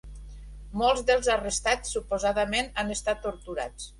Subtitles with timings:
[0.81, 3.89] Molts dels arrestats, suposadament, han estat torturats.